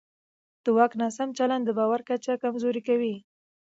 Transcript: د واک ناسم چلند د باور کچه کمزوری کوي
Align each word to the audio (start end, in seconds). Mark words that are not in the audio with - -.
د 0.63 0.65
واک 0.75 0.91
ناسم 1.01 1.29
چلند 1.37 1.63
د 1.65 1.69
باور 1.77 1.99
کچه 2.09 2.33
کمزوری 2.43 2.81
کوي 2.87 3.15